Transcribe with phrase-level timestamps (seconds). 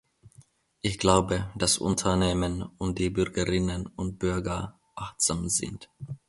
[0.81, 5.91] Ich glaube, das Unternehmen und die Bürgerinnen und Bürger achtsam sind.